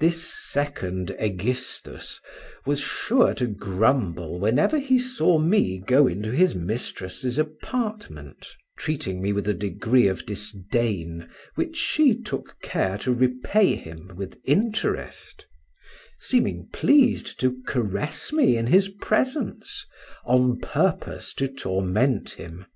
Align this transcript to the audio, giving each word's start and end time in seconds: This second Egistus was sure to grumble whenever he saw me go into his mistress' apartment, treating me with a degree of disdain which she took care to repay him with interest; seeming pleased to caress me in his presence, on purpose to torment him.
This 0.00 0.24
second 0.24 1.14
Egistus 1.22 2.20
was 2.66 2.80
sure 2.80 3.32
to 3.34 3.46
grumble 3.46 4.40
whenever 4.40 4.76
he 4.80 4.98
saw 4.98 5.38
me 5.38 5.78
go 5.78 6.08
into 6.08 6.32
his 6.32 6.56
mistress' 6.56 7.38
apartment, 7.38 8.48
treating 8.76 9.22
me 9.22 9.32
with 9.32 9.46
a 9.46 9.54
degree 9.54 10.08
of 10.08 10.26
disdain 10.26 11.28
which 11.54 11.76
she 11.76 12.20
took 12.20 12.58
care 12.60 12.98
to 12.98 13.14
repay 13.14 13.76
him 13.76 14.10
with 14.16 14.40
interest; 14.44 15.46
seeming 16.18 16.66
pleased 16.72 17.38
to 17.38 17.58
caress 17.68 18.32
me 18.32 18.56
in 18.56 18.66
his 18.66 18.88
presence, 18.88 19.86
on 20.24 20.58
purpose 20.58 21.32
to 21.34 21.46
torment 21.46 22.30
him. 22.32 22.66